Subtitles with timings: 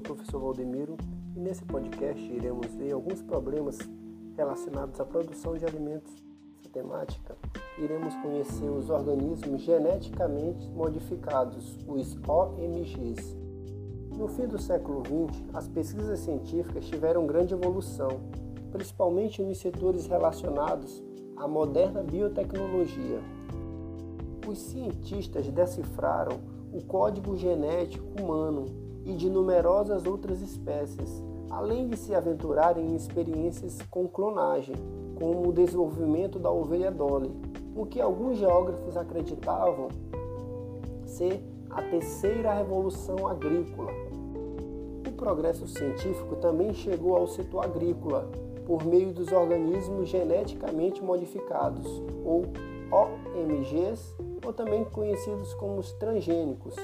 [0.00, 0.96] o professor Valdemiro
[1.36, 3.78] e nesse podcast iremos ver alguns problemas
[4.34, 6.12] relacionados à produção de alimentos.
[6.56, 7.36] Nessa temática,
[7.78, 13.36] iremos conhecer os organismos geneticamente modificados, os OMGs.
[14.16, 18.20] No fim do século XX, as pesquisas científicas tiveram grande evolução,
[18.72, 21.02] principalmente nos setores relacionados
[21.36, 23.20] à moderna biotecnologia.
[24.48, 26.40] Os cientistas decifraram
[26.72, 33.78] o código genético humano e de numerosas outras espécies, além de se aventurarem em experiências
[33.90, 34.76] com clonagem,
[35.18, 37.30] como o desenvolvimento da ovelha Dolly,
[37.74, 39.88] o que alguns geógrafos acreditavam
[41.04, 43.90] ser a terceira revolução agrícola.
[45.06, 48.30] O progresso científico também chegou ao setor agrícola
[48.64, 51.84] por meio dos organismos geneticamente modificados,
[52.24, 52.44] ou
[52.92, 54.14] OMGs,
[54.46, 56.76] ou também conhecidos como os transgênicos,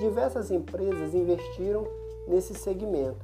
[0.00, 1.86] Diversas empresas investiram
[2.26, 3.22] nesse segmento.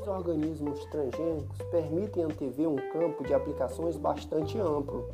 [0.00, 5.10] Os organismos transgênicos permitem antever um campo de aplicações bastante amplo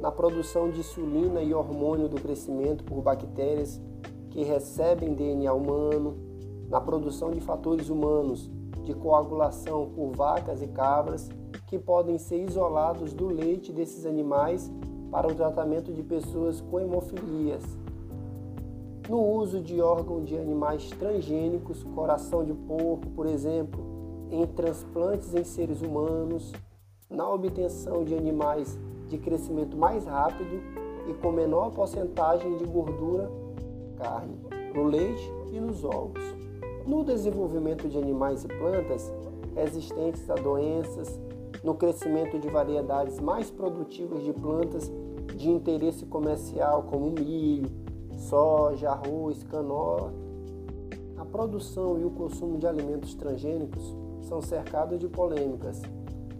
[0.00, 3.78] na produção de insulina e hormônio do crescimento por bactérias
[4.30, 6.16] que recebem DNA humano,
[6.70, 8.50] na produção de fatores humanos
[8.82, 11.28] de coagulação por vacas e cabras
[11.66, 14.72] que podem ser isolados do leite desses animais
[15.10, 17.83] para o tratamento de pessoas com hemofilias
[19.08, 23.82] no uso de órgãos de animais transgênicos, coração de porco, por exemplo,
[24.30, 26.52] em transplantes em seres humanos,
[27.08, 30.60] na obtenção de animais de crescimento mais rápido
[31.08, 33.30] e com menor porcentagem de gordura,
[33.96, 34.38] carne,
[34.74, 36.22] no leite e nos ovos.
[36.86, 39.12] No desenvolvimento de animais e plantas
[39.54, 41.18] resistentes a doenças,
[41.62, 44.90] no crescimento de variedades mais produtivas de plantas
[45.36, 47.70] de interesse comercial, como milho,
[48.24, 50.12] soja, arroz, canola.
[51.16, 55.82] A produção e o consumo de alimentos transgênicos são cercados de polêmicas.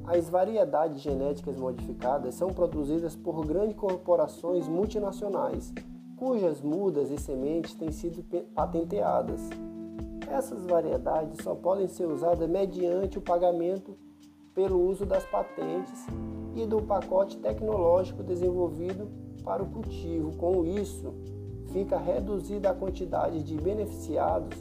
[0.07, 5.73] As variedades genéticas modificadas são produzidas por grandes corporações multinacionais,
[6.17, 8.25] cujas mudas e sementes têm sido
[8.55, 9.41] patenteadas.
[10.29, 13.95] Essas variedades só podem ser usadas mediante o pagamento
[14.55, 16.07] pelo uso das patentes
[16.55, 19.09] e do pacote tecnológico desenvolvido
[19.43, 20.37] para o cultivo.
[20.37, 21.13] Com isso,
[21.73, 24.57] fica reduzida a quantidade de beneficiados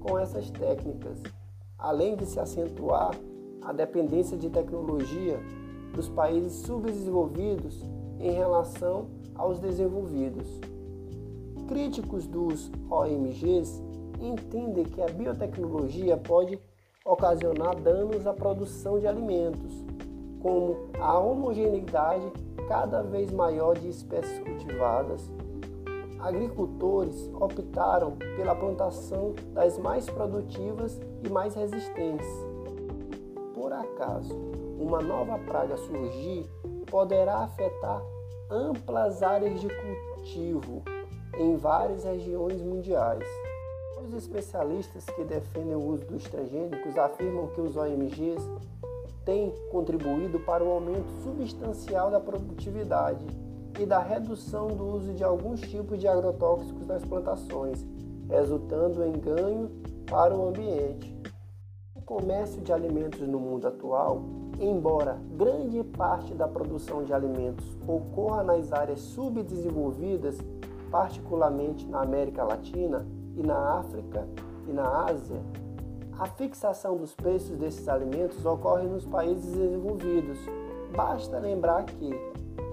[0.00, 1.18] com essas técnicas,
[1.78, 3.12] além de se acentuar
[3.62, 5.38] a dependência de tecnologia
[5.94, 7.82] dos países subdesenvolvidos
[8.18, 10.60] em relação aos desenvolvidos.
[11.68, 13.82] Críticos dos OMGs
[14.20, 16.58] entendem que a biotecnologia pode
[17.04, 19.72] ocasionar danos à produção de alimentos,
[20.40, 22.30] como a homogeneidade
[22.68, 25.30] cada vez maior de espécies cultivadas,
[26.22, 32.28] agricultores optaram pela plantação das mais produtivas e mais resistentes.
[33.54, 34.34] Por acaso
[34.78, 36.48] uma nova praga surgir,
[36.90, 38.02] poderá afetar
[38.50, 40.82] amplas áreas de cultivo
[41.38, 43.24] em várias regiões mundiais.
[44.02, 48.42] Os especialistas que defendem o uso dos transgênicos afirmam que os OMGs
[49.24, 53.24] têm contribuído para o aumento substancial da produtividade
[53.78, 57.86] e da redução do uso de alguns tipos de agrotóxicos nas plantações,
[58.28, 59.70] resultando em ganho
[60.06, 61.16] para o ambiente.
[61.94, 64.22] O comércio de alimentos no mundo atual,
[64.58, 70.38] embora grande parte da produção de alimentos ocorra nas áreas subdesenvolvidas,
[70.90, 73.06] particularmente na América Latina
[73.36, 74.26] e na África
[74.68, 75.40] e na Ásia,
[76.20, 80.38] a fixação dos preços desses alimentos ocorre nos países desenvolvidos.
[80.94, 82.10] Basta lembrar que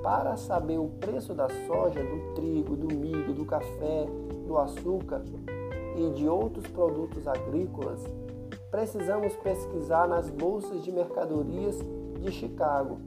[0.07, 4.07] para saber o preço da soja, do trigo, do milho, do café,
[4.47, 5.21] do açúcar
[5.97, 8.01] e de outros produtos agrícolas,
[8.71, 11.75] precisamos pesquisar nas bolsas de mercadorias
[12.21, 12.99] de Chicago,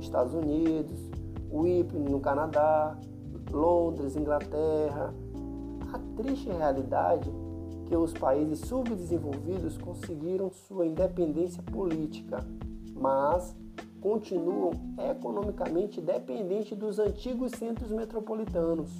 [0.00, 0.98] Estados Unidos,
[1.48, 2.98] Whipping no Canadá,
[3.52, 5.14] Londres, Inglaterra.
[5.94, 7.32] A triste realidade
[7.86, 12.44] que os países subdesenvolvidos conseguiram sua independência política,
[12.96, 13.54] mas
[14.00, 14.72] continuam
[15.10, 18.90] economicamente dependentes dos antigos centros metropolitanos.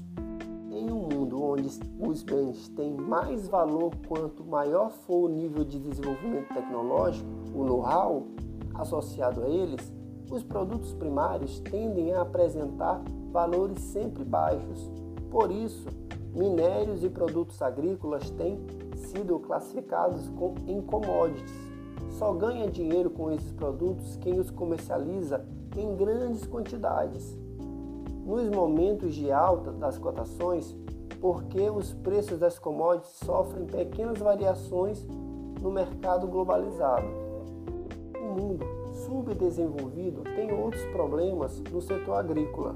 [0.71, 1.69] Em um mundo onde
[1.99, 8.27] os bens têm mais valor quanto maior for o nível de desenvolvimento tecnológico, o know-how
[8.75, 9.93] associado a eles,
[10.31, 13.03] os produtos primários tendem a apresentar
[13.33, 14.91] valores sempre baixos.
[15.31, 15.89] Por isso,
[16.35, 18.59] minérios e produtos agrícolas têm
[18.95, 20.31] sido classificados
[20.67, 21.68] em commodities
[22.11, 25.45] só ganha dinheiro com esses produtos quem os comercializa
[25.77, 27.37] em grandes quantidades.
[28.25, 30.77] Nos momentos de alta das cotações,
[31.21, 35.07] porque os preços das commodities sofrem pequenas variações
[35.61, 37.07] no mercado globalizado.
[38.21, 38.65] O mundo
[39.07, 42.75] subdesenvolvido tem outros problemas no setor agrícola.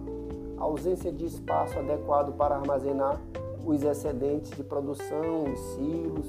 [0.59, 3.21] A ausência de espaço adequado para armazenar
[3.65, 6.27] os excedentes de produção, os silos,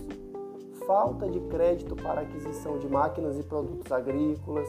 [0.86, 4.68] falta de crédito para aquisição de máquinas e produtos agrícolas,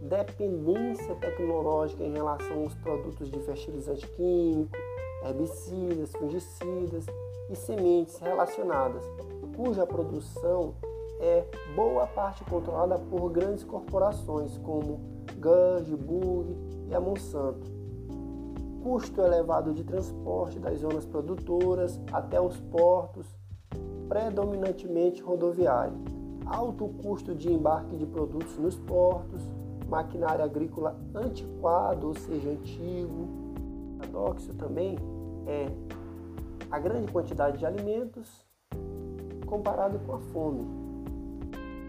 [0.00, 4.76] dependência tecnológica em relação aos produtos de fertilizante químico,
[5.24, 7.06] herbicidas, fungicidas
[7.50, 9.04] e sementes relacionadas,
[9.56, 10.74] cuja produção
[11.20, 11.44] é
[11.74, 15.00] boa parte controlada por grandes corporações como
[15.36, 16.56] Gurge, Burg
[16.88, 17.78] e a Monsanto.
[18.82, 23.26] Custo elevado de transporte das zonas produtoras até os portos,
[24.08, 25.94] predominantemente rodoviário.
[26.46, 29.42] Alto custo de embarque de produtos nos portos,
[29.88, 33.28] maquinário agrícola antiquado, ou seja, antigo.
[33.98, 34.96] Paradoxo também
[35.46, 35.70] é
[36.70, 38.46] a grande quantidade de alimentos
[39.46, 40.66] comparado com a fome.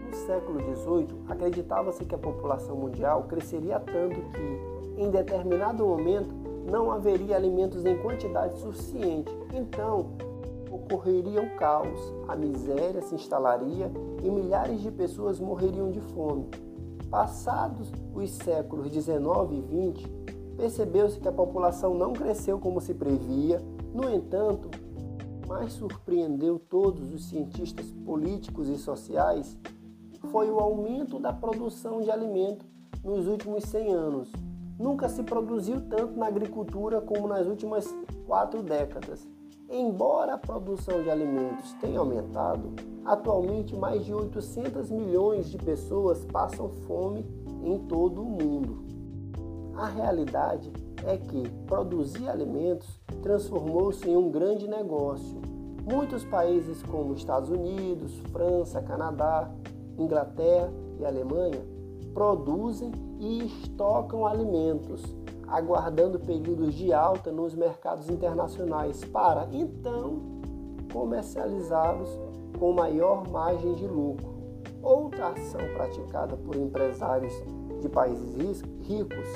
[0.06, 6.34] No século XVIII, acreditava-se que a população mundial cresceria tanto que, em determinado momento,
[6.70, 9.30] não haveria alimentos em quantidade suficiente.
[9.54, 10.12] Então,
[10.90, 13.90] ocorreria o caos, a miséria se instalaria
[14.22, 16.48] e milhares de pessoas morreriam de fome.
[17.08, 20.08] Passados os séculos 19 e 20,
[20.56, 23.62] percebeu-se que a população não cresceu como se previa.
[23.94, 24.68] No entanto,
[25.46, 29.56] mais surpreendeu todos os cientistas políticos e sociais
[30.30, 32.66] foi o aumento da produção de alimento
[33.02, 34.32] nos últimos 100 anos.
[34.78, 37.86] Nunca se produziu tanto na agricultura como nas últimas
[38.26, 39.26] quatro décadas.
[39.72, 42.72] Embora a produção de alimentos tenha aumentado,
[43.04, 47.24] atualmente mais de 800 milhões de pessoas passam fome
[47.62, 48.82] em todo o mundo.
[49.76, 50.72] A realidade
[51.06, 55.40] é que produzir alimentos transformou-se em um grande negócio.
[55.88, 59.48] Muitos países como Estados Unidos, França, Canadá,
[59.96, 61.64] Inglaterra e Alemanha
[62.12, 62.90] produzem
[63.20, 65.02] e estocam alimentos,
[65.50, 70.40] aguardando períodos de alta nos mercados internacionais para então
[70.92, 72.08] comercializá-los
[72.58, 74.30] com maior margem de lucro.
[74.82, 77.32] Outra ação praticada por empresários
[77.80, 79.26] de países ricos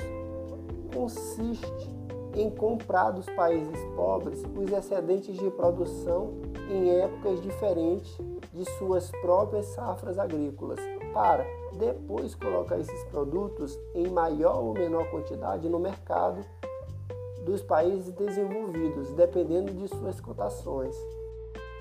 [0.93, 1.95] consiste
[2.35, 6.33] em comprar dos países pobres os excedentes de produção
[6.69, 8.17] em épocas diferentes
[8.53, 10.79] de suas próprias safras agrícolas,
[11.13, 11.45] para
[11.75, 16.43] depois colocar esses produtos em maior ou menor quantidade no mercado
[17.45, 20.95] dos países desenvolvidos, dependendo de suas cotações.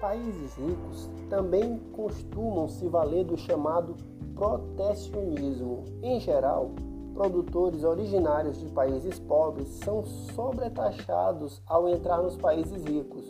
[0.00, 3.96] Países ricos também costumam se valer do chamado
[4.34, 5.84] protecionismo.
[6.02, 6.72] Em geral,
[7.14, 13.24] produtores originários de países pobres são sobretaxados ao entrar nos países ricos,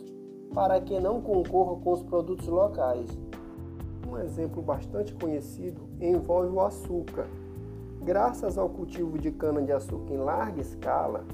[0.53, 3.09] para que não concorram com os produtos locais.
[4.07, 7.27] Um exemplo bastante conhecido envolve o açúcar.
[8.03, 11.25] Graças ao cultivo de cana-de-açúcar em larga escala,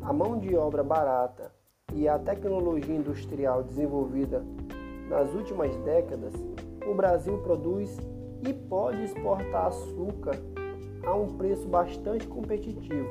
[0.00, 1.52] a mão de obra barata
[1.92, 4.44] e a tecnologia industrial desenvolvida
[5.08, 6.32] nas últimas décadas,
[6.88, 7.98] o Brasil produz
[8.48, 10.38] e pode exportar açúcar
[11.04, 13.08] a um preço bastante competitivo.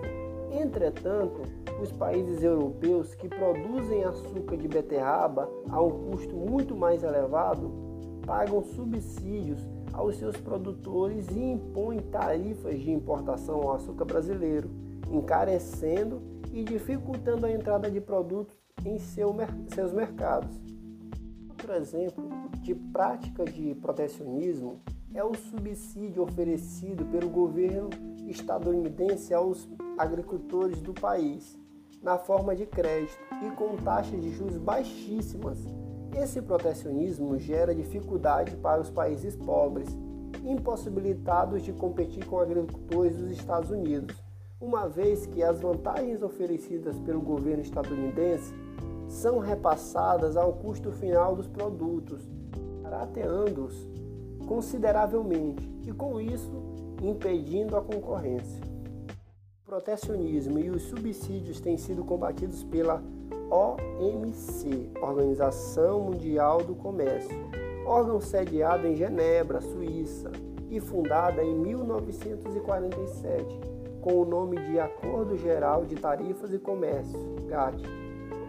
[0.50, 1.42] Entretanto,
[1.82, 7.89] os países europeus que produzem açúcar de beterraba a um custo muito mais elevado
[8.30, 9.60] pagam subsídios
[9.92, 14.70] aos seus produtores e impõem tarifas de importação ao açúcar brasileiro,
[15.12, 16.22] encarecendo
[16.54, 18.56] e dificultando a entrada de produtos
[18.86, 19.36] em seu,
[19.74, 20.56] seus mercados.
[21.50, 22.30] Outro exemplo
[22.62, 24.80] de prática de protecionismo
[25.12, 27.90] é o subsídio oferecido pelo governo
[28.28, 29.68] estadunidense aos
[29.98, 31.58] agricultores do país,
[32.04, 35.58] na forma de crédito e com taxas de juros baixíssimas.
[36.16, 39.88] Esse protecionismo gera dificuldade para os países pobres,
[40.44, 44.16] impossibilitados de competir com agricultores dos Estados Unidos,
[44.60, 48.54] uma vez que as vantagens oferecidas pelo governo estadunidense
[49.08, 52.28] são repassadas ao custo final dos produtos,
[52.84, 53.88] barateando-os
[54.46, 56.52] consideravelmente e, com isso,
[57.02, 58.62] impedindo a concorrência.
[59.64, 63.02] O protecionismo e os subsídios têm sido combatidos pela
[63.52, 67.38] OMC, Organização Mundial do Comércio,
[67.86, 70.32] órgão sediado em Genebra, Suíça,
[70.70, 77.84] e fundada em 1947 com o nome de Acordo Geral de Tarifas e Comércio, GATT.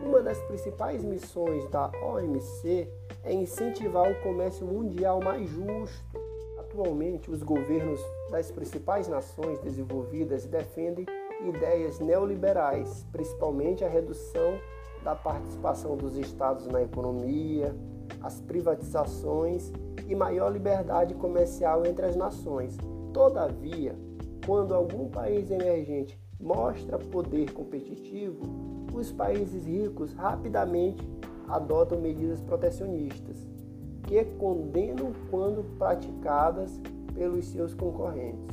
[0.04, 2.88] Uma das principais missões da OMC
[3.25, 6.21] é incentivar o comércio mundial mais justo.
[6.59, 11.04] Atualmente, os governos das principais nações desenvolvidas defendem
[11.45, 14.59] ideias neoliberais, principalmente a redução
[15.02, 17.75] da participação dos estados na economia,
[18.23, 19.73] as privatizações
[20.07, 22.76] e maior liberdade comercial entre as nações.
[23.12, 23.97] Todavia,
[24.45, 28.42] quando algum país emergente mostra poder competitivo,
[28.92, 31.09] os países ricos rapidamente
[31.49, 33.47] adotam medidas protecionistas,
[34.04, 36.80] que condenam quando praticadas
[37.14, 38.49] pelos seus concorrentes.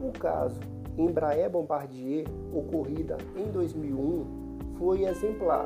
[0.00, 0.60] O caso
[0.96, 4.41] Embraer Bombardier, ocorrida em 2001,
[4.82, 5.64] foi exemplar,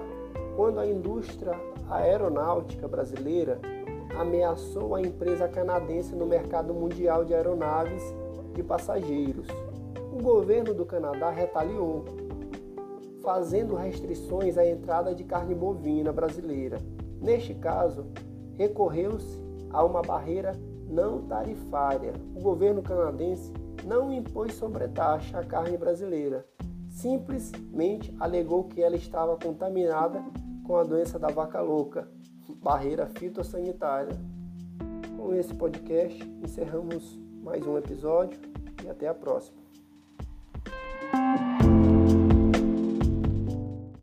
[0.57, 1.59] quando a indústria
[1.89, 3.59] aeronáutica brasileira
[4.15, 8.03] ameaçou a empresa canadense no mercado mundial de aeronaves
[8.53, 9.47] de passageiros.
[10.13, 12.05] O governo do Canadá retaliou,
[13.23, 16.77] fazendo restrições à entrada de carne bovina brasileira.
[17.19, 18.05] Neste caso,
[18.53, 20.53] recorreu-se a uma barreira
[20.91, 22.13] não tarifária.
[22.35, 23.51] O governo canadense
[23.83, 26.45] não impôs sobretaxa à carne brasileira,
[26.97, 30.25] simplesmente alegou que ela estava contaminada
[30.65, 32.11] com a doença da vaca louca,
[32.63, 34.19] barreira fitossanitária.
[35.17, 38.41] Com esse podcast, encerramos mais um episódio
[38.83, 39.66] e até a próxima.